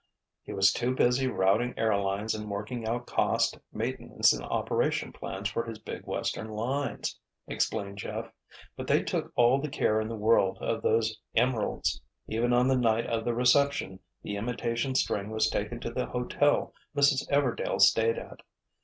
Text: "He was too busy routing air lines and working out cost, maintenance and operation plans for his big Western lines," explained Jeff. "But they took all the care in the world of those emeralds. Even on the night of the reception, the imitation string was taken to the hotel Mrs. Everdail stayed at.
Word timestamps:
"He 0.41 0.51
was 0.51 0.73
too 0.73 0.95
busy 0.95 1.27
routing 1.27 1.75
air 1.77 1.95
lines 1.95 2.33
and 2.33 2.49
working 2.49 2.87
out 2.87 3.05
cost, 3.05 3.59
maintenance 3.71 4.33
and 4.33 4.43
operation 4.43 5.13
plans 5.13 5.47
for 5.47 5.63
his 5.63 5.77
big 5.77 6.07
Western 6.07 6.47
lines," 6.49 7.19
explained 7.45 7.99
Jeff. 7.99 8.31
"But 8.75 8.87
they 8.87 9.03
took 9.03 9.31
all 9.35 9.61
the 9.61 9.69
care 9.69 10.01
in 10.01 10.07
the 10.07 10.15
world 10.15 10.57
of 10.59 10.81
those 10.81 11.19
emeralds. 11.35 12.01
Even 12.27 12.51
on 12.51 12.67
the 12.67 12.75
night 12.75 13.05
of 13.05 13.25
the 13.25 13.35
reception, 13.35 13.99
the 14.23 14.37
imitation 14.37 14.95
string 14.95 15.29
was 15.29 15.51
taken 15.51 15.79
to 15.81 15.91
the 15.91 16.07
hotel 16.07 16.73
Mrs. 16.95 17.29
Everdail 17.29 17.79
stayed 17.79 18.17
at. 18.17 18.39